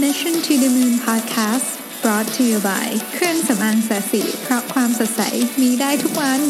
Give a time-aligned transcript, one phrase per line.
[0.00, 1.68] Mission to the Moon Podcast
[2.02, 5.22] brought to you by เครื่องสำอางศศิเพราะความสดใส
[5.60, 6.40] มีได้ทุกวัน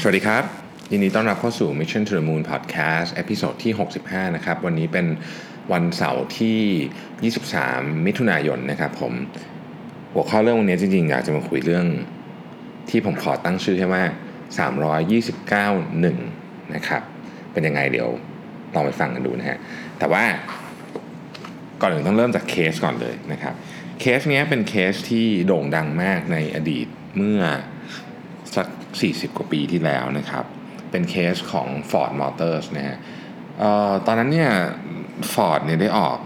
[0.00, 0.44] สวัสดีครับ
[0.90, 3.72] ยินดีต้อนรับเข้าสู่ Mission to the Moon Podcast episode ที่
[4.04, 5.06] 65 นะครับ วันนี้เป็น
[5.72, 9.12] วันเสาร์ที่ 23 มิถุนายนนะครับผม
[10.12, 11.86] หัวข้อเรื่องวันนี้จริงๆ อยากจะมาคุยเรื่อง
[12.90, 14.04] ที่ผมขอตั้งชื่อให้ว่า
[14.58, 17.02] 329 1 นะครับ
[17.52, 18.08] เป็นยังไงเดี๋ยว
[18.74, 19.58] ลองไปฟังกันดูนะฮะ
[19.98, 20.24] แต่ว่า
[21.80, 23.54] ก่อนอื่นต้องเริ่มจากเคสก่อนเลยนะครับ
[24.00, 27.40] เคสเนี้ยเป็นเคสที่โด่งดังมากในอดีตเมื่อ
[28.56, 28.66] สัก
[29.02, 30.44] 40 กว่าปีที่แล้วนะครับ
[30.90, 32.96] เป็นเคสของ Ford Motors นะฮะ
[33.62, 34.50] ออตอนนั้นเนี่ย
[35.32, 36.18] Ford เนี่ยได้ออก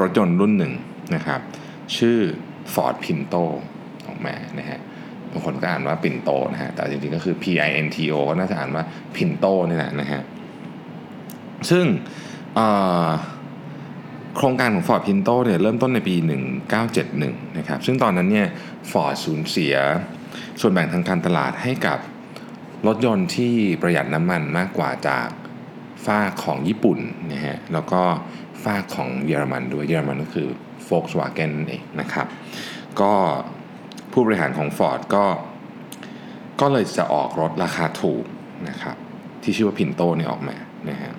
[0.00, 0.72] รถยนต์รุ่นหนึ่ง
[1.14, 1.40] นะครับ
[1.96, 2.18] ชื่อ
[2.74, 3.44] Ford Pinto
[4.06, 4.78] ออกมานะฮะ
[5.32, 8.84] บางคนก็อ่านว่า Pinto นะฮะแต่จริงๆก็คือ P I N T O ก็น่าจะอ่านว่า
[9.16, 10.22] Pinto นี่แหละนะฮะ
[11.70, 11.84] ซึ่ง
[14.36, 16.14] โครงการของ Ford Pinto เนี่ยเริ่มต้นในปี
[16.86, 18.48] 1971 นะครับ ซึ่งตอนนั้นเนี่ย
[18.90, 19.74] Ford สูญเสีย
[20.60, 21.98] ส่วนแบ่งทางการตลาดให้กับ
[22.86, 25.28] รถยนต์ที่ประหยัดน้ำมันมากกว่าจาก
[26.04, 26.98] ฝ้าของญี่ปุ่น
[27.32, 28.02] นะฮะ แล้วก็
[28.62, 30.48] ฝ้าของเยอรมันด้วย เยอรมันก็คือ
[30.88, 32.26] Volkswagen นั่นเองนะครับ
[33.00, 33.12] ก็
[34.18, 35.26] ผู้บริหารของ Ford ก็
[36.60, 38.24] ก็เลยจะออกรถราคาถูก
[38.68, 38.96] นะครับ
[39.42, 40.56] ที่ชื่อว่า Pinto เนี่ยออกมา
[40.90, 41.12] นะฮะ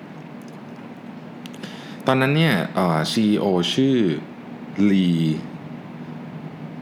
[2.06, 3.96] ตอนนั้นเนี่ยเอ่อ CEO ชื่อ
[4.90, 5.10] ลี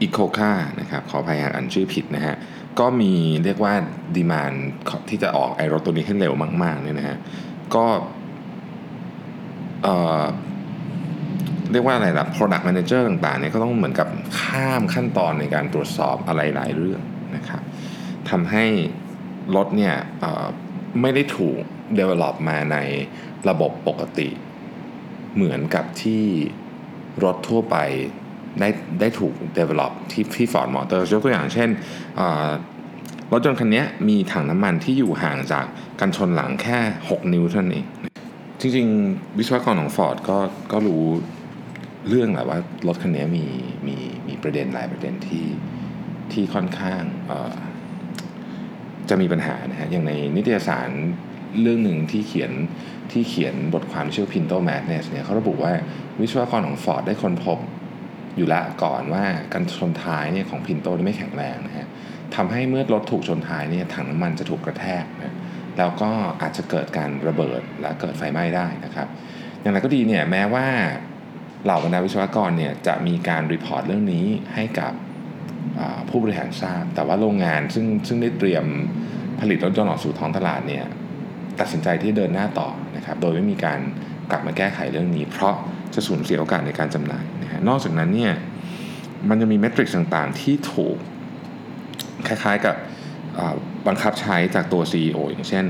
[0.01, 2.35] อีโคคานะครับขอพยายามอ่านชื่อผิดนะฮะ
[2.79, 3.73] ก็มีเรียกว่า
[4.15, 4.51] ดีมาน
[5.09, 7.17] ที่จะออกไอรถตัวนี้ให้เร็วมากๆเนี่ยนะฮะ
[7.75, 7.85] ก็
[11.71, 14.07] เรียกว่าอะไรล่ะ product manager ต่างๆเนี่ยก็ต้องเหมือนกับ
[14.41, 17.01] ข้ามขั้นตอนในการตรวจสอบอะไรหลายเรื่อง
[17.35, 17.61] นะครับ
[18.29, 18.65] ทำให้
[19.55, 19.95] รถเนี่ย
[21.01, 21.59] ไม่ได้ถูก
[21.99, 22.77] develop มาใน
[23.49, 24.29] ระบบปกติ
[25.35, 26.23] เหมือนกับที่
[27.23, 27.77] รถทั่วไป
[28.59, 31.69] ได้ได้ถูก develop ที่ที่ Ford Motor ยกตัวอย่างเช่น
[33.31, 35.65] รถยนต์คันนี้มีถังน้ำมันที่อยู่ห่างจาก
[35.99, 37.85] กันชนหลังแค่ 6 นิ้วเท่านั้นเอง
[38.59, 40.37] จริงๆ วิศวกรของ Ford ก็
[40.71, 41.03] ก็รู้
[42.09, 43.45] เรื่องแหละว่ารถคันนี้มี
[43.87, 43.97] มี
[44.27, 45.45] มีประเด็นหลายประเด็นที่
[46.31, 47.01] ที่ค่อนข้าง
[49.09, 50.89] จะมีปัญหานะฮะอย่างในนิตยสาร
[51.61, 52.51] เรื่องหนึ่งที่เขียน
[53.11, 55.73] ที่เขียนบทความชื่อ Pinto Madness เนี่ยเขาระบุว่า
[56.21, 57.59] วิศวกรของ Ford ได้ค้นพบ
[58.37, 61.87] อยู่แล้วก่อนว่าการชนท้ายเนี่ยของ Pinto นี่ไม่แข็งแรงนะฮะ
[62.35, 65.35] ทำให้เมื่อรถถูกชนท้ายเนี่ยถังน้ำมันจะถูกกระแทกนะ
[65.77, 66.09] แล้วก็
[66.41, 69.07] อาจจะเกิดการระเบิดและเกิดไฟไหม้ได้นะครับ
[69.61, 70.67] อย่างไรก็ดีเนี่ยแม้ว่า
[71.63, 74.25] เหล่าบรรดาวิศวกรเนี่ยจะมีการรีพอร์ตเรื่องนี้
[74.55, 74.93] ให้กับ
[76.09, 78.65] ผู้บริหารทราบ แต่ว่าโรงงานซึ่งซึ่งได้เตรียม
[79.39, 80.85] ผลิตรถยนต์ออกสู่ท้องตลาดเนี่ย
[81.59, 83.79] ตัดสินใจที่เดินหน้าต่อนะครับโดยไม่มีการ
[84.31, 85.55] กลับมาแก้ไขเรื่องนี้ เพราะ
[85.93, 88.33] จะสูญเสียโอกาสในการจำหน่ายนะฮะนอกจากนั้นเนี่ย
[89.29, 90.97] มันจะมีเมทริกซ์ต่างๆ ที่ถูก
[92.27, 92.75] คล้ายๆกับ
[93.87, 95.65] บังคับใช้จากตัว CEO อย่างเช่น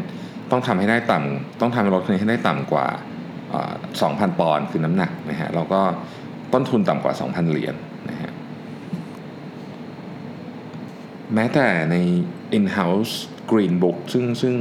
[0.51, 2.87] ต้องทำให้ได้ต่ำต้องทำให้รถคันนี้ให้ได้ต่ำกว่า
[3.53, 5.81] 2,000 ปอนด์คือน้ำหนักนะฮะแล้วก็
[6.53, 7.75] ต้นทุนต่ำกว่า 2,000 เหรียญ
[8.09, 8.31] นะฮะ
[11.33, 11.95] แม้แต่ใน
[12.57, 13.13] in-house
[13.51, 14.55] green book ซึ่งซึ่ง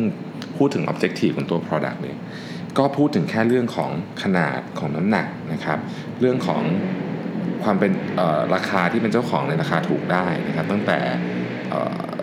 [0.57, 2.19] พูดถึง objective ของตัว product เนี่ย
[2.79, 3.91] ก็พูดถึงแค่เรื่องของ
[4.23, 5.79] ขนาดของน้ำหนักนะครับ
[6.21, 6.63] เรื่องของ
[7.65, 7.93] ความเป็น
[8.55, 10.99] ราคาที่เป็นเจ้าของในราคาถูกได้นะครับ ตั้งแต่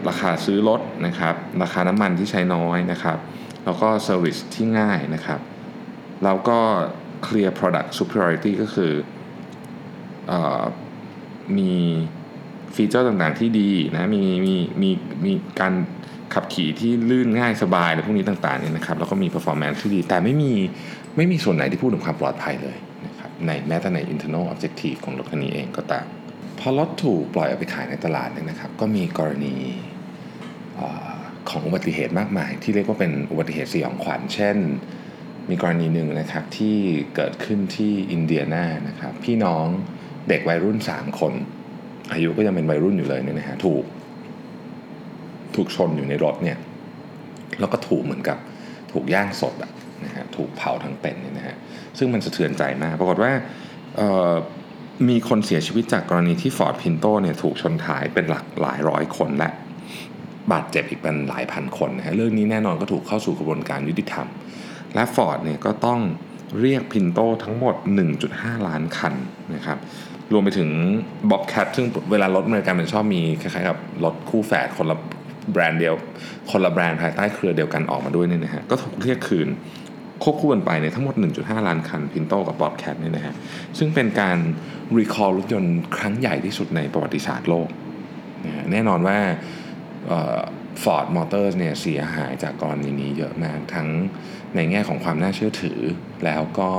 [0.09, 3.18] ราคาซื้อรถนะครับ ราคาน้ำมันที่ใช้น้อยนะครับ
[3.66, 5.40] แล้วก็ service ที่ง่ายนะครับ
[6.23, 6.59] แล้วก็
[7.25, 8.94] clear product superiority ก็คือ
[10.31, 10.34] อ
[11.57, 11.73] มี
[12.75, 14.89] ฟีเจอร์ต่างๆที่ดีนะมีมีมี
[15.25, 15.73] มีการ
[16.33, 20.51] ขับขี่ที่ลื่นง่ายสบายอะไรพวกนี้ต่างๆเนี่ยนะครับแล้วก็มี performance ที่ดี แต่ไม่มี
[21.17, 26.06] ไม่มีส่วนไหนที่พูดถึงความปลอดภัยเลยนะครับในแม้แต่ใน internal objective ของรถคันนี้เองก็ตาม
[26.59, 29.56] พอรถถูกปล่อยออกไปขายในตลาดเนี่ยนะครับ ก็มีกรณี
[31.50, 34.57] ของอุบัติเหตุมากมาย ที่เรียกว่าเป็นอุบัติเหตุสยองขวัญเช่น
[35.50, 36.75] มีกรณีหนึ่งนะครับที่
[37.16, 39.66] เกิดขึ้นที่อินเดียนานะครับ พี่น้อง
[40.30, 41.34] เด็กวัยรุ่น 3 คน
[42.13, 43.84] อายุก็ยังเป็นวัยรุ่นอยู่เลยเนี่ยนะฮะถูก
[45.56, 46.57] ถูกชนอยู่ในรถเนี่ย
[47.60, 48.38] แล้วก็ถูกเหมือนกับ
[48.92, 49.72] ถูกย่างสดอะ
[50.06, 51.56] นะฮะถูกเผาทั้งเป็นเนี่ยนะฮะ
[51.98, 53.31] ซึ่งมันสะเทือนใจมากปรากฏว่า
[55.10, 59.50] มีคนเสียชีวิตจากกรณีที่ Ford Pinto เนี่ยถูกชนท้ายเป็นหลักหลายร้อยคนและ
[60.51, 64.28] บาดเจ็บอีกเป็นหลายพันคนนะฮะเรื่องนี้แน่นอนก็ถูกเข้าสู่กระบวนการยุติธรรม
[64.95, 66.00] และ Ford เนี่ยก็ต้อง
[66.62, 67.75] เรียก Pinto ทั้งหมด
[68.22, 69.13] 1.5 ล้านคัน
[69.56, 69.78] นะครับ
[70.34, 70.69] รวมไปถึง
[71.31, 74.98] Bobcat ซึ่งเวลารถอเมริกันมันชอบมีคล้ายๆกับรถคู่แฝดคนละ
[75.51, 75.95] แบรนด์เดียว
[76.51, 79.48] คนละแบรนด์ภายใต้เครือเดียวกันออกมาด้วยเนี่ยนะฮะก็ถูกเรียกคืน
[80.24, 83.36] ควบคู่กันไปในทั้งหมด 1.5 ล้านคันพินโตกับ Bobcat เนี่ยนะฮะ
[83.78, 84.38] ซึ่งเป็นการ
[84.98, 87.68] recall รถยนต์ครั้งใหญ่ที่สุดในประวัติศาสตร์โลก
[88.46, 89.18] นะฮะแน่นอนว่า
[90.84, 93.88] ฟอร์ดมอเตอร์เนี่ยเสียหายจากกรณีนี้เยอะมากทั้ง
[94.56, 95.80] ในแง่ของความน่าเชื่อถือ
[96.25, 96.70] แล้วก็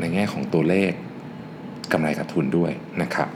[0.00, 0.92] ในแง่ของตัวเลข
[1.92, 2.72] กำไรขาดทุนด้วย
[3.02, 3.28] นะครับ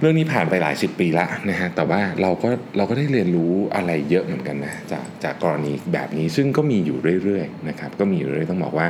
[0.00, 8.86] เรื่องนี้ผ่านไปหลายสิบปีแล้วนะฮะแต่ว่าเราก็เราก็ได้เรียนรู้อะไรเยอะเหมือนกันนะจากจากกรณีแบบนี้ซึ่งก็มีอยู่เรื่อยๆนะครับก็มีอยู่เรื่อยต้องบอกว่า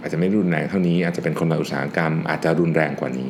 [0.00, 3.28] อาจจะไม่รุนแรงเท่านี้อาจจะเป็นคนละอุตสาหกรรม อาจจะรุนแรงกว่านี้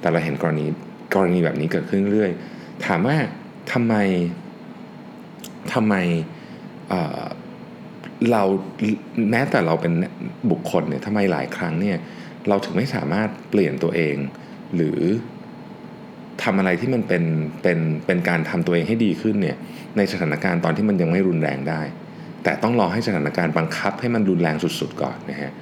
[0.00, 0.66] แต่เราเห็นกรณี
[1.14, 2.30] กรณีแบบนี้เกิดขึ้นเรื่อย
[2.86, 3.16] ถามว่า
[3.72, 3.94] ทำไม
[5.74, 5.94] ทำไม
[6.88, 8.42] เเรา
[9.30, 9.92] แม้แต่เราเป็น
[10.50, 11.98] บุคคลเนี่ยทำไมหลายครั้งเนี่ย
[12.48, 14.16] เราถึงไม่สามารถเปลี่ยนตัวเอง
[14.74, 14.98] หรือ
[16.42, 17.24] ทำอะไรที่มันเป็น
[17.62, 19.56] เป็นเป็นการทำตัวเองให้ดีขึ้นเนี่ย
[19.96, 21.82] ในสถานการณ์ตอนที่มันยังไม่รุนแรงได้
[22.44, 25.52] แต่ต้องรอให้สถานการณ์บังคับให้มันรุนแรงสุดๆก่อนนะฮะ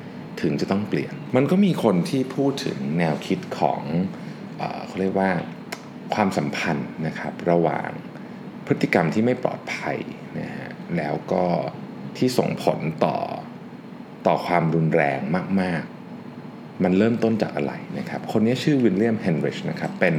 [0.40, 3.80] ถึงจะต้องเปลี่ยน มันก็มีคนที่พูดถึงแนวคิดของ
[4.56, 5.30] เอเขาเรียกว่า
[6.14, 7.88] ความสัมพันธ์นะครับระหว่าง
[8.66, 9.96] พฤติกรรมที่ไม่ปลอดภัย
[10.40, 11.44] นะฮะแล้วก็
[12.16, 13.16] ที่ส่งผลต่อ
[14.26, 15.20] ต่อความรุนแรง
[15.60, 15.82] มาก
[16.32, 20.14] ๆ มันเริ่มต้นจากอะไรนะครับ คนนี้ชื่อวิลเลียมเฮนริชนะครับ เป็น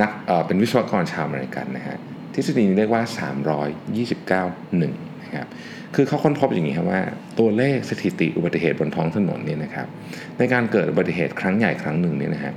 [0.00, 1.96] นักเเป็นวิศวกรชาวอเมริกันนะฮะ
[2.34, 3.02] ทฤษฎีนี้เรียกว่า
[4.38, 5.46] 329 1นะครับ
[5.94, 7.00] คือเขาค้นพบอย่างนี้ครับว่า
[7.38, 9.86] ตัวเลขสถิติอุบัติเหตุบนท้องถนนเนี่ยนะครับ
[10.38, 12.52] ในการเกิดอุบัติเหตุครั้งใหญ่ครั้งหนึ่งเนี่ยนะฮะ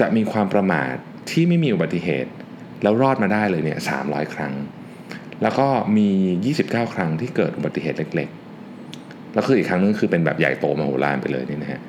[0.00, 0.94] จะมีความประมาท
[1.30, 2.30] ที่ไม่มีอุบัติเหตุ
[2.84, 4.54] แล้วรอดมาได้เลยเนี่ย300ครั้ง
[5.42, 5.66] แล้วก็
[5.96, 6.08] มี
[6.54, 11.80] 29 ครั้งที่เกิดอุบัติเหตุเล็กๆ แล้วคืออีกครั้งนึงคือเป็นแบบใหญ่โตมโหฬารไปเลยนี่นะฮะ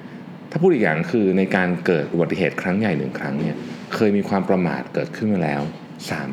[0.52, 3.56] ถ้าพูดอีกอย่างคือในการเกิดอุบัติเหตุครั้งใหญ่หนึ่งครั้งเนี่ย
[3.96, 5.62] เคยมีความประมาทเกิดขึ้นมาแล้ว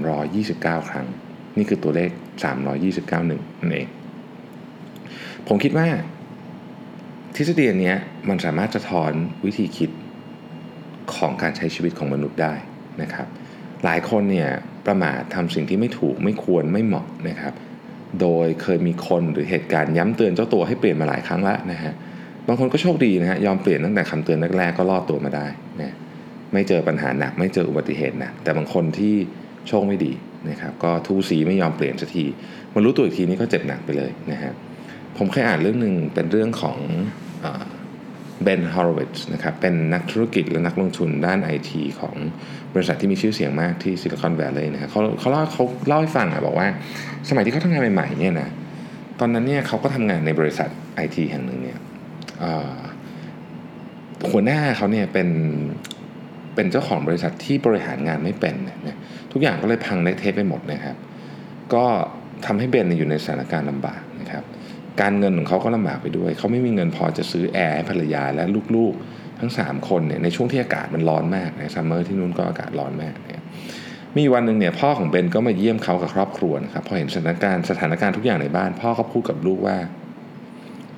[0.08, 1.06] 329 ครั้ง
[1.56, 2.10] นี่คือตัวเลข
[2.68, 3.88] 329หนึ่งนั่นเอง
[5.48, 5.88] ผมคิดว่า
[7.36, 7.94] ทฤษฎีนี้
[8.28, 9.12] มันสามารถจะทอน
[9.44, 9.90] วิธีคิด
[11.14, 12.54] ของการใช้ชีวิตของมนุษย์ได้
[13.02, 13.26] นะครับ
[13.84, 14.50] หลายคนเนี่ย
[14.86, 17.54] ประมาททำสิ่งที่ไม่ถูกไม่ควรไม่เหมาะนะครับ
[18.20, 21.92] โดยเคยมีคนหรือเหตุการณ์ย้ำเตือนเจ้าตัวให้เปลี่ยนมาหลายครั้งแล้วนะฮะ
[22.48, 25.46] บางคนก็โชคดีนะฮะยอมเปลี่ยนตั้งแต่คำเตือนแรกๆก็รอดตัวมาได้
[25.80, 25.94] นะ
[26.52, 29.14] ไม่เจอปัญหาหนัก ไม่เจออุบัติเหตุหนักแต่บางคนที่
[29.68, 30.12] โชคไม่ดี
[30.50, 32.24] นะครับก็ทู่ซี้ไม่ยอมเปลี่ยนสักที
[32.74, 34.52] มารู้ตัวอีกทีนี้ก็เจ็บหนักไปเลยนะฮะ
[35.18, 36.78] ผมเคยอ่านเรื่องหนึ่งเป็นเรื่องของ
[38.42, 42.14] เบนฮอโรวิตซ์นะครับเป็นนักธุรกิจและนักลงทุนด้านไอทีของ
[42.74, 46.68] บริษัทที่มีชื่อเสียงมากที่ซิลิคอนแวลลีย์นะครับเขาเขาเล่าเขาเล่าให้ฟังอะบอกว่า
[47.28, 48.48] สมัยที่เขาทำงานใหม่ๆเนี่ยนะ
[49.20, 51.78] ตอนนั้นเนี่ยเขาก็ทำงานในบริษัทไอทีแห่งหนึ่งเนี่ย
[54.30, 55.28] หัวหน้าเขาเนี่ยเป็น
[56.54, 58.54] เป็นเจ้าของบริษัทที่บริหารงานไม่เป็น
[58.84, 58.98] เนี่ย
[59.32, 60.96] ทุกอย่างก็เลยพังเละเทะไปหมดนะครับ
[61.74, 61.84] ก็
[62.46, 64.00] ทำให้เบนอยู่ในสถานการณ์ลำบาก
[65.00, 68.44] การเงินของเขาก็ลำบากไปด้วย เขาไม่มีเงินพอจะซื้อแอร์ให้ภรรยาและ
[68.76, 73.42] ลูกๆ ทั้ง 3 คนเนี่ยในช่วงที่อากาศมันร้อนมากในซัมเมอร์ที่นู่นก็อากาศร้อนมากเนี่ย
[74.18, 79.76] มีวันหนึ่งเนี่ยพ่อของเบนก็มาเยี่ยมเขากับครอบครัวนะครับพอเห็นสถานการณ์สถานการณ์ทุกอย่างในบ้าน พ่อก็พูดกับลูกว่า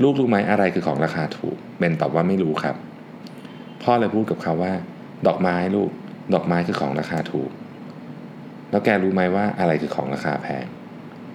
[0.03, 2.77] ลูกรู้ไหมอะไรคือของราคาถูกเบนตอบว่าไม่รู้ครับ
[3.83, 4.73] พ่อเลยพูดกับเขาว่า
[5.27, 5.91] ดอกไม้ลูก
[6.35, 7.51] ดอกไม้คือของราคาถูก
[8.71, 10.65] แล้วแกรู้ไหมว่าอะไรคือของราคาแพง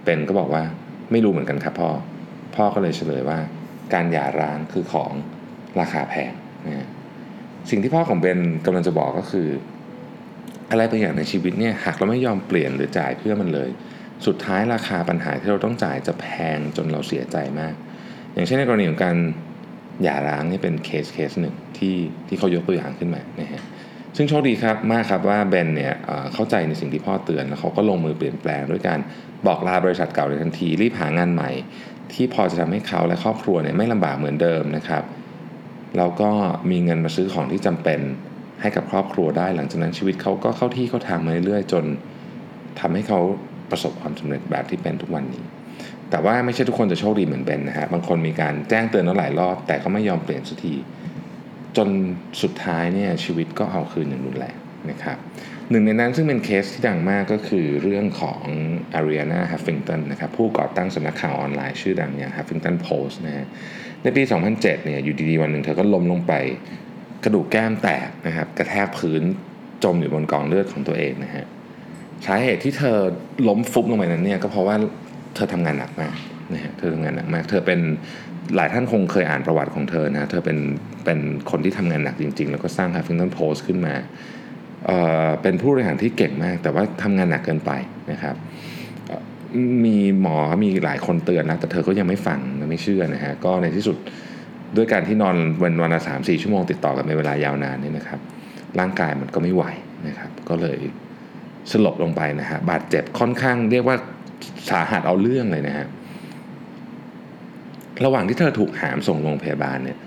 [0.04, 0.64] เบนก็บอกว่า
[1.12, 1.90] ไม่รู้เหมือนกันครับพ่อ
[2.60, 3.40] พ่อก็เลยเฉลยว่า
[3.94, 5.12] การหย่าร้างคือของ
[5.80, 6.32] ราคาแพง
[6.68, 6.88] นะ
[7.70, 9.48] สิ่งที่พ่อของเบนกำลังจะบอกก็คือ
[10.72, 13.70] อะไรบางอย่างในชีวิตเนี่ยหากเราไม่ยอมเปลี่ยนหรือจ่ายเพื่อมันเลย
[14.26, 16.26] สุดท้ายราคาปัญหาที่เราต้องจ่ายจะแพ
[16.56, 17.74] งจนเราเสียใจมาก
[18.34, 19.18] อย่างเช่นในกรณีของการ
[20.04, 21.96] หย่าร้างนี่เป็นเคสเคสหนึ่งที่
[22.28, 23.64] ที่เขายกตัวอย่างขึ้นมานะฮะ
[24.16, 25.94] ซึ่งโชคดีครับมากครับว่าเบนเนี่ย
[26.34, 29.00] เข้าใจในสิ่งที่พ่อเตือนแล้วเขาก็ลงมือเปลี่ยนแปลงด้วยการ
[29.48, 31.52] บอกลาบริษัทเก่าในทันที รีบหางานใหม่
[32.14, 35.04] ที่พอจะทำให้เขาและครอบครัวเนี่ยไม่ลำบากเหมือนเดิมนะครับ
[35.98, 36.30] แล้วก็
[36.72, 38.00] มีเงินมาซื้อของที่จำเป็น
[38.62, 41.86] ให้กับครอบครัวได้ หลังจากนั้นชีวิตเขาก็เข้าที่เข้าทางมาเรื่อยๆจน
[42.80, 43.20] ทำให้เขา
[43.72, 45.44] ประสบความสำเร็จแบบที่เป็นทุกวันนี้
[46.10, 50.74] แต่ว่าไม่ใช่ทุกคนจะโชคดีเหมือนเบนนะฮะบางคนมีการแจ้งเตือนแล้วหลายรอบ แต่ก็ไม่ยอมเปลี่ยนสักที
[51.78, 51.90] จน
[52.42, 54.56] สุดท้ายเนี่ยชีวิตก็เอาคืนอย่างรุนแรง
[54.90, 55.18] นะครับ
[55.72, 58.42] หนึ่งในนั้นซึ่งเป็นเคสที่ดังมากก็คือเรื่องของ
[58.98, 63.48] Ariana Huffington นะครับผู้ก่อตั้งสำนักข่าวออนไลน์ชื่อดังอย่าง Huffington Post นะฮะ
[64.04, 64.24] ในปี
[64.54, 66.34] 2007เนี่ยอยู่ดีๆ วันหนึ่งเธอก็ล้มลงไป
[67.24, 69.22] กระดูกแก้มแตกนะครับกระแทกพื้น
[69.84, 71.46] จมอยู่บนกองเลือดของตัวเองนะฮะ
[72.26, 72.98] สาเหตุที่เธอ
[73.48, 74.76] ล้มฟุบลงไปนั้นเนี่ยก็เพราะว่า
[75.36, 76.16] เธอทำงานหนักมาก
[76.54, 77.80] นะฮะเธอทำงานหนักมาก เธอเป็น
[78.56, 80.58] หลายท่านคงเคยอ่านประวัติของเธอนะเธอเป็น
[81.06, 81.20] เป็น
[81.52, 83.96] คนที่ทำงานหนักจริง ๆ แล้วก็สร้าง Huffington Post ขึ้นมา
[85.42, 87.72] เป็นผู้บริหารที่เก่งมาก แต่ว่าทำงานหนักเกินไป
[88.12, 88.36] นะครับ
[89.86, 93.98] มีหมอมีหลายคนเตือนนะแต่เธอก็ยังไม่ฟังไม่เชื่อนะฮะก็ในที่สุด
[94.76, 98.20] ด้วยการที่นอนวันวันละสามสี่ชั่วโมงติดต่อกันในเวลายาวนานนี่นะครับ
[98.80, 99.64] ร่างกายมันก็ไม่ไหว
[100.08, 100.80] นะครับ ก็เลย
[101.72, 103.96] สลบลงไปนะฮะบาดเจ็บค่อนข้างเรียกว่า
[104.70, 105.88] สาหัสเอาเรื่องเลยนะฮะ
[108.06, 109.98] ระหว่างที่เธอถูกหามส่งโรงพยาบาลเนี่ย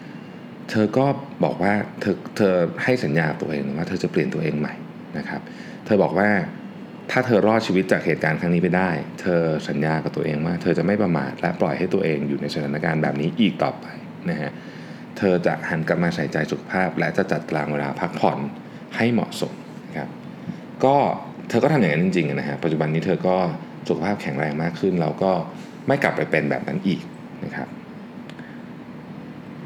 [0.72, 1.06] เธอก็
[1.44, 4.74] บอกว่าเธอเธอให้สัญญาตัวเองว่าเธอจะเปลี่ยนตัวเองใหม่
[5.18, 5.40] นะครับ
[5.86, 6.30] เธอบอกว่า
[7.10, 13.86] ถ้าเธอรอดชีวิตจากเหตุการณ์ครั้งนี้ไปได้ เธอสัญญากับตัวเองว่า เธอจะไม่ประมาทและปล่อยให้ตัวเองอยู่ในสถานการณ์แบบนี้อีกต่อไป
[14.30, 14.50] นะฮะ
[15.18, 18.38] เธอจะหันกลับมาใส่ใจสุขภาพ และจะจัดตารางเวลาพักผ่อน
[18.96, 19.52] ให้เหมาะสม
[19.88, 20.08] นะครับ
[20.84, 20.96] ก็
[21.48, 23.36] เธอก็ทำอย่างนั้นจริงๆนะฮะ ปัจจุบันนี้เธอก็
[23.88, 25.32] สุขภาพแข็งแรงมากขึ้น แล้วก็
[25.86, 27.00] ไม่กลับไปเป็นแบบนั้นอีก
[27.44, 27.68] นะครับ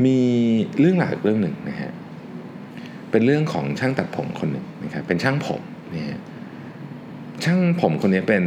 [0.04, 0.18] มี
[0.78, 1.92] เรื่องหลักเรื่องหนึ่งนะฮะ
[3.10, 5.62] เป็นเรื่องของช่างตัดผมคนหนึ่งนะครับเป็นช่างผม
[5.94, 6.18] นะฮะ
[7.44, 8.44] ช่างผมคนนี้เป็น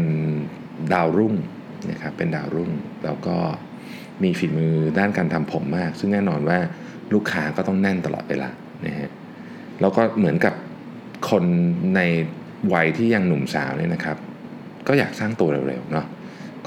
[0.93, 1.35] ดาวรุ่ง
[1.91, 2.71] นะครับเป็นดาวรุ่ง
[3.05, 3.35] แล้วก็
[4.23, 6.57] มีฝีมือด้านการทำผมมาก ซึ่งแน่นอนว่า
[7.13, 8.49] ลูกค้าก็ต้องแน่นตลอดเวลา
[8.85, 9.09] นะฮะ
[9.81, 10.53] แล้วก็เหมือนกับ
[11.29, 11.43] คน
[11.95, 12.01] ใน
[12.73, 14.17] วัยที่ยังหนุ่มสาวเนี่ยนะครับ
[14.87, 16.05] ก็อยากสร้างตัวเร็วๆเนาะ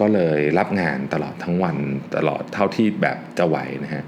[0.01, 1.77] ก็เลยรับงานตลอดทั้งวัน
[2.17, 4.05] ตลอดเท่าที่แบบจะไหวนะฮะ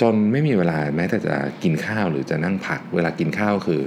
[0.00, 3.82] จนไม่มีเวลาแม้แต่จะกินข้าวหรือจะนั่งพัก เวลากินข้าวคือ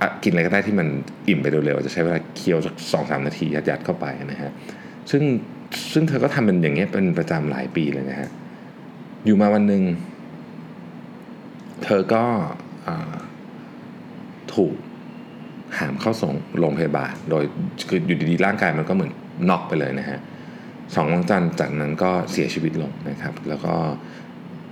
[0.00, 0.88] อกินอะไรก็ได้ที่มัน
[1.28, 4.50] อิ่มไปเร็วๆจะใช้เวลาเคี้ยวสักสองสามนาทียัดๆเข้าไปนะฮะ
[5.10, 5.22] ซึ่ง
[5.92, 8.28] ซึ่งเธอก็ทำเป็นอย่างเงี้ยเป็นประจำหลายปีเลยนะฮะ
[9.24, 9.82] อยู่มาวันหนึ่ง
[11.84, 12.24] เธอก็
[14.54, 14.74] ถูก
[15.78, 17.44] หามเข้าส่งโรงพยาบาล โดย
[17.88, 19.12] คืออยู่ดีๆร่างกายมันก็เหมือน
[19.48, 20.18] น็อกไปเลยนะฮะ
[20.94, 23.74] สองวันจันทร์จากนั้นก็เสียชีวิตลงนะครับ แล้วก็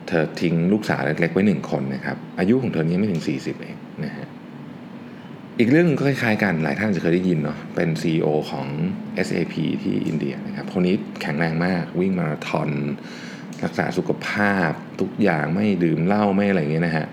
[0.08, 4.26] เธอทิ้งลูกสาวเล็กๆไว้หนึ่งคนนะครับ อายุของเธอนี้ไม่ถึง 40 เองนะฮะ
[5.58, 8.66] อีกเรื่องนึงก็คล้ายๆกันหลายท่านจะเคยได้ยินเนาะเป็น CEO ของ
[9.26, 12.68] SAP ที่อินเดียนะครับคนนี้แข็งแรงมากวิ่งมาราธอน
[13.64, 14.70] รักษาสุขภาพ
[15.00, 17.06] ทุกอย่างไม่ดื่มเหล้าไม่อะไรเงี้ยนะฮะ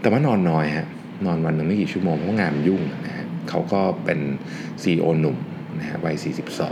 [0.00, 0.86] แต่ว่านอนน้อยฮะ
[1.26, 4.20] นอนวันหนึ่งไม่กี่ชั่วโมงเพราะงานมันยุ่งนะฮะเขาก็เป็น
[4.82, 5.36] CEO หนุ่ม
[5.78, 6.16] นะฮะวัย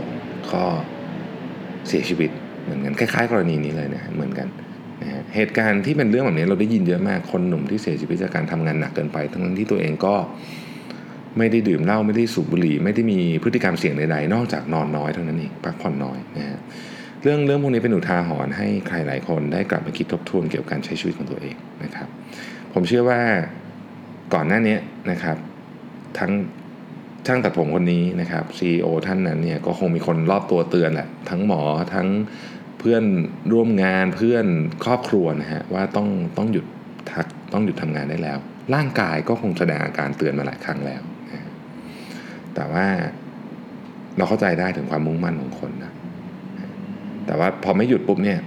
[0.01, 0.63] 42 ก็
[1.87, 2.29] เสียชีวิต
[2.63, 4.47] เหมือนกันคล้ายๆ กรณีนี้เลยนะเหมือนกัน
[5.35, 10.15] เหตุการณ์ที่เป็นเรื่องแบบนี้เราได้ยินเยอะมากคนหนุ่มที่เสียชีวิตจากการทำงานหนักเกินไป ทั้งที่ตัวเองก็
[11.37, 16.59] ไม่ได้ดื่มเหล้าไม่ได้สูบบุหรี่ ไม่ได้มีพฤติกรรมเสี่ยงใดๆ นอกจากนอนน้อยเท่านั้นเองพักผ่อนน้อยนะฮะ
[17.21, 22.07] เรื่องเรื่องพวกนี้เป็นอุทาหรณ์ให้ใครหลายคนได้กลับมาคิดทบทวนเกี่ยวกับการใช้ชีวิตของตัวเองนะครับ
[22.73, 23.19] ผมเชื่อว่า
[24.33, 24.77] ก่อนหน้านี้
[25.11, 25.37] นะครับ
[26.19, 26.31] ทั้ง
[27.27, 31.61] ช่างตัดผมคนนี้นะครับ CEO ท่านนั้นเนี่ยก็คงมีคนรอบตัวเตือนแหละทั้งหมอ
[31.93, 32.07] ทั้ง
[32.81, 33.03] เพื่อน
[33.53, 34.45] ร่วมงานเพื่อน
[34.83, 36.07] ครอบครัวนะฮะว่าต้อง
[36.37, 36.65] ต้องหยุด
[37.11, 38.37] ทักต้องหยุดทำงานได้แล้ว
[38.75, 41.41] ร่างกายก็คงแสดงอาการเตือนมาหลายครั้งแล้วนะ
[42.55, 42.85] แต่ว่า
[44.17, 45.93] เราเข้าใจได้ถึงความมุ่งมั่นของคนนะ
[47.25, 48.39] แต่ว่าพอไม่หยุดปุ๊บเนี่ย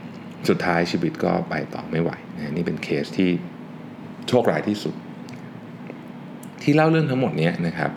[0.49, 3.31] สุดท้ายชีวิตก็ไปต่อไม่ไหวนะนี่เป็นเคสที่
[4.29, 4.95] โชคร้ายที่สุด
[6.62, 7.91] ที่เล่าเรื่องทั้งหมดนี้นะครับ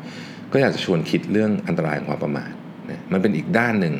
[0.52, 2.52] ก็อยากจะชวนคิดเรื่องอันตรายของความประมาท
[2.90, 3.96] นะมันเป็นอีกด้านหนึ่ง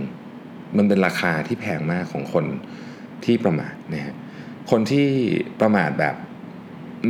[0.78, 2.46] มันเป็นราคาที่แพงมากของคน
[3.26, 4.16] ที่ประมาทนะฮะ
[4.72, 5.08] คนที่
[5.62, 6.16] ประมาทแบบ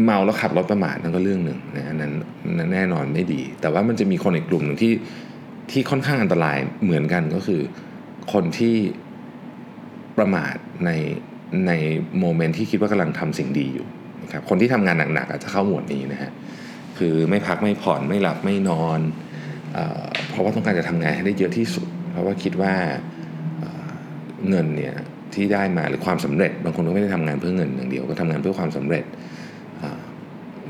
[0.04, 2.14] เมาแล้วขับรถประมาทนั่นก็เรื่องหนึ่งนะนั้น
[2.58, 4.94] นั้นแน่นอนไม่ดี แต่ว่ามันจะมีคนอีกกลุ่มหนึ่งที่
[5.72, 7.62] ที่ค่อนข้างอันตรายเหมือนกันก็คือ
[8.34, 8.76] คนที่
[10.18, 10.92] ประมาทใน
[11.68, 11.72] ใน
[12.20, 13.88] โมเมนต์ที่คิดว่ากำลังทำสิ่งดีอยู่
[14.24, 16.32] นะครับคนที่ทำงานหนักๆอาจจะเข้าหมวดนี้นะฮะ
[16.98, 19.00] คือไม่พักไม่ผ่อนไม่หลับไม่นอน
[19.74, 19.80] เอ
[20.30, 22.74] เพราะว่าต้องการจะทำงานให้ได้เยอะที่สุด เพราะว่าคิดว่า
[24.50, 24.94] เงินเนี่ย
[25.34, 29.04] ที่ได้มาหรือความสำเร็จ บางคนก็ไม่ได้ทำงานเพื่อเงินอย่างเดียวก็ทำงานเพื่อความสำเร็จ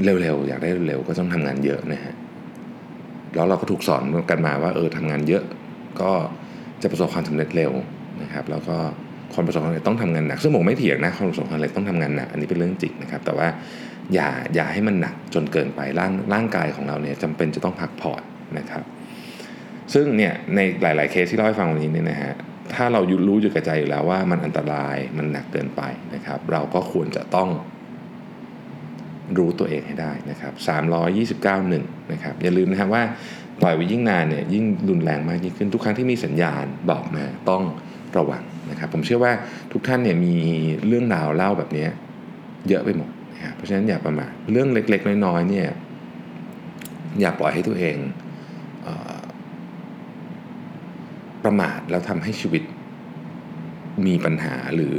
[0.04, 2.14] เร็วๆอยากได้เร็วก็ต้องทำงานเยอะนะฮะ
[3.36, 5.44] แล้วเราก็ถูกสอนกันมาว่าเออทำงานเยอะ
[6.02, 6.12] ก็
[6.82, 7.72] จะประสบความสำเร็จเร็ว
[8.24, 8.78] นะครับ แล้วก็
[9.36, 13.48] คนประสบความสำเร็จต้องทำงานหนักซึ่งผมไม่เถียงนะคนประสบความสำเร็จต้องทำงานหนักอันนี้เป็นเรื่องจริงนะครับ แต่ว่า
[14.14, 18.22] อย่าอย่าให้มันหนักจนเกินไปร่างร่างกายของเราเนี่ยจำเป็นจะต้องพักผ่อน
[18.58, 18.84] นะครับ
[19.94, 22.34] ซึ่งเนี่ยในหลาย ๆเคสที่เล่าให้ฟังวันนี้เนี่ยนะฮะ
[22.74, 25.82] ถ้าเรารู้อยู่กับใจอยู่แล้วว่ามันอันตรายมันหนักเกินไป
[26.14, 27.50] นะครับ เราก็ควรจะต้อง
[29.38, 30.54] รู้ตัวเองให้ได้นะครับ
[31.62, 33.04] 329หนึ่งนะครับ อย่าลืมนะครับว่า
[33.62, 37.64] ปล่อยไว้ยิ่งนานเนี่ยยิ่งรุนแรงมากยิ่งขึ้นทุกครั้งที่มีสัญญาณบอกมาต้อง
[38.18, 39.34] ระวังนะครับ ผมเชื่อว่า
[39.72, 40.36] ทุกท่านเนี่ยมี
[40.88, 41.88] เรื่องราวเล่าแบบนี้
[42.68, 45.68] เยอะไปหมดนะครับเพราะฉะนั้นอย่าประมาทเรื่องเล็กๆ น้อยๆเนี่ย
[47.20, 47.98] อย่าปล่อยให้ตัวเอง
[48.84, 48.90] เอ
[51.48, 52.63] ประมาทแล้วทำให้ชีวิต
[54.08, 54.94] มีปัญหาหรือ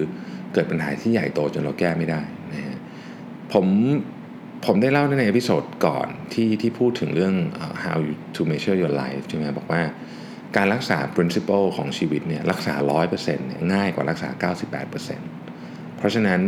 [0.52, 2.78] เกิดปัญหาที่ใหญ่โตจนเราแก้ไม่ได้นะฮะ
[3.52, 3.66] ผม
[4.66, 7.34] ผมได้เล่าใน episode ก่อนที่ที่พูดถึงเรื่อง
[7.84, 7.98] how
[8.36, 9.82] to measure your life ใช่ไหมบอกว่า
[10.56, 12.74] การรักษา principle ของชีวิตเนี่ยรักษา
[13.10, 14.50] 100%เนี่ยง่ายกว่ารักษา
[15.38, 16.40] 98%เพราะฉะนั้น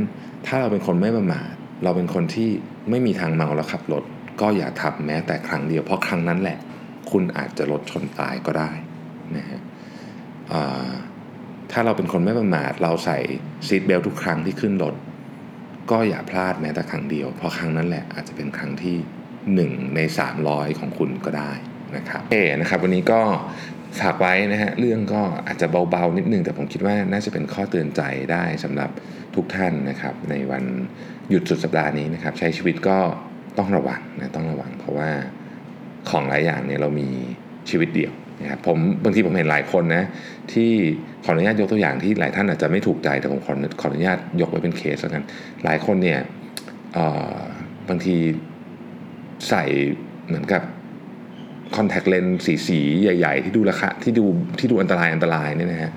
[0.47, 1.53] ถ้าเราเป็นคนไม่ประมาท
[1.85, 2.51] เราเป็นคนที่
[2.91, 4.05] ไม่มีทางเมาแล้วขับรถ
[4.41, 6.59] ก็อย่าทำแม้แต่ครั้งเดียวเพราะครั้งนั้นแหละ
[7.11, 8.71] คุณอาจจะรถชนตายก็ได้
[9.37, 9.61] นะฮะ
[11.73, 13.19] ถ้าเราเป็นคนไม่ประมาทเราใส่
[13.67, 14.95] ซีทเบลทุกครั้งที่ขึ้นรถ
[15.91, 18.97] ก็อย่าพลาดแม้แต่ครั้งเดียว เพราะครั้งนั้นแหละอาจจะเป็นครั้งที่
[19.81, 20.01] 1 ใน
[20.41, 21.53] 300 ของคุณก็ได้
[21.97, 23.21] นะครับเอนะครับวันนี้ก็
[24.01, 28.03] ฝากไว้นะฮะเรื่องก็อาจจะเบาๆนิดนึงแต่ผมคิดว่าน่าจะเป็นข้อเตือนใจ
[28.33, 28.91] ได้สำหรับ
[29.35, 30.65] ทุกท่านนะครับ ในวัน
[31.31, 32.99] หยุดสุดสัปดาห์นี้นะครับ ใช้ชีวิตก็
[33.59, 35.11] ต้องระวังนะต้องระวัง เพราะว่า
[36.11, 37.09] ของหลายอย่างเนี่ยเรามี
[37.71, 40.05] ชีวิตเดียว นะครับผมบางทีผมเห็นหลายคนนะ
[40.53, 40.71] ที่
[41.25, 45.23] ขออนุญาตยกตัวอย่างที่หลายท่านอาจจะไม่ถูกใจแต่ผมขอขออนุญาตยกไว้เป็นเคสแล้วกัน
[45.65, 46.19] หลายคนเนี่ย
[47.89, 48.17] บางที
[49.49, 49.65] ใส่
[50.27, 50.63] เหมือนกับ
[51.77, 54.25] คอนแทคเลนส์สีสีใหญ่ ๆ ที่ดูราคาที่ดู
[54.59, 55.93] ที่ดูอันตรายอันตรายเนี่ยนะฮะ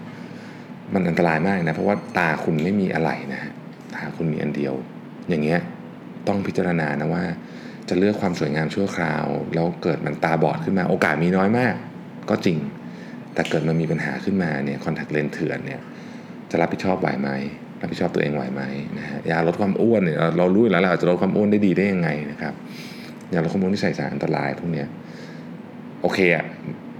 [0.93, 3.51] มันอันตรายมากนะเพราะว่าตาคุณไม่มีอะไรนะฮะ
[3.95, 4.73] ตาคุณมีอันเดียว
[5.29, 5.59] อย่างเงี้ย
[6.27, 7.23] ต้องพิจารณานะว่า
[7.89, 11.73] จะเลือกความสวยงามชั่วคราว แล้วเกิดมันตาบอดขึ้นมาโอกาสมีน้อยมาก
[12.29, 12.57] ก็จริง
[13.33, 15.81] แต่เกิดมันมีปัญหาขึ้นมาเนี่ยคอนแทคเลนส์เถื่อนเนี่ย
[16.51, 17.29] จะรับผิดชอบไหวไหม
[17.81, 18.61] รับผิดชอบตัวเองไหวไหม
[18.99, 22.53] นะฮะยาลดความอ้วนเนี่ยเรารู้แล้วเราจะลดความอ้วนได้ดีได้ยังไงนะครับ
[23.33, 24.87] ยาลดความอ้วนที่ใส่สารอันตรายพวกเนี้ย
[26.01, 26.45] โอเคอะ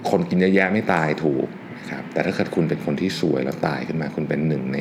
[0.09, 1.47] คนกินเยอะแยะไม่ตายถูก
[1.79, 4.77] นะครับแต่ถ้าเกิดคุณเป็นคนที่สวยแล้วตายขึ้นมาคุณเป็นหนึ่งใน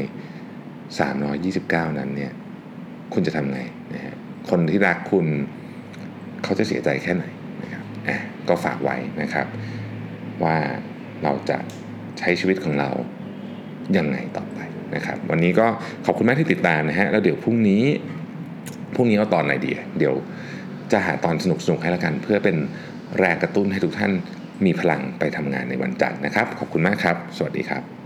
[1.19, 2.33] 329 นั้นเนี่ย
[3.15, 3.61] คุณจะทำไง
[3.95, 4.15] นะฮะ
[4.51, 5.27] คนที่รักคุณ
[6.45, 7.25] เขาจะเสียใจแค่ไหน
[7.63, 8.19] นะครับอะ
[8.49, 9.47] ก็ฝากไว้นะครับ
[10.45, 10.57] ว่า
[11.25, 11.59] เราจะ
[12.19, 12.91] ใช้ชีวิตของเรา
[13.97, 14.59] ยังไงต่อไป
[14.95, 15.67] นะครับ วันนี้ก็
[16.07, 17.85] ขอบคุณมากที่ติดตามนะฮะแล้วเดี๋ยวพรุ่งนี้
[18.95, 20.15] พรุ่งนี้เอาตอนไหนดีเดี๋ยว
[20.93, 22.57] จะหาตอนสนุกๆให้แล้วกัน เพื่อเป็น
[23.19, 24.13] แรงกระตุ้นให้ทุกท่าน
[24.65, 28.02] มีพลังไปทำงานในวันจันทร์นะครับ ขอบคุณมากครับ สวัสดีครับ